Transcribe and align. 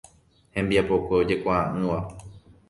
Hembiapokue 0.55 1.15
ojekuaa'ỹva. 1.19 1.99